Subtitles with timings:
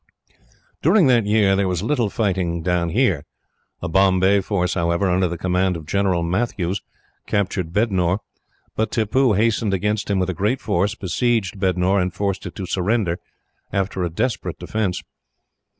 [0.81, 3.23] "During that year there was little fighting down here.
[3.83, 6.81] A Bombay force, however, under the command of General Matthews,
[7.27, 8.17] captured Bednore;
[8.75, 12.65] but Tippoo hastened against him with a great force, besieged Bednore, and forced it to
[12.65, 13.19] surrender,
[13.71, 15.03] after a desperate defence.